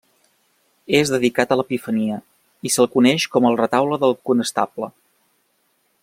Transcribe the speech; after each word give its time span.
És 0.99 1.11
dedicat 1.15 1.53
a 1.55 1.57
l'Epifania 1.59 2.17
i 2.69 2.73
se'l 2.77 2.89
coneix 2.97 3.29
com 3.35 3.49
el 3.51 3.61
Retaule 3.63 4.03
del 4.05 4.19
Conestable. 4.31 4.93